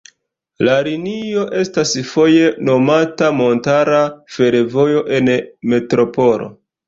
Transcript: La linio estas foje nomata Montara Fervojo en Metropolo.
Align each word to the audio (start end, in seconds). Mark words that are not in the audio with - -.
La 0.67 0.75
linio 0.85 1.43
estas 1.63 1.91
foje 2.11 2.47
nomata 2.69 3.29
Montara 3.41 4.01
Fervojo 4.37 5.03
en 5.19 5.31
Metropolo. 5.75 6.49